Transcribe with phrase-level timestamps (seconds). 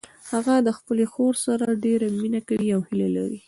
[0.31, 3.39] هغه د خپلې خور سره ډیره مینه کوي او هیله لري